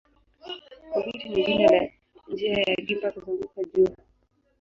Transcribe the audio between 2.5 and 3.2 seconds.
ya gimba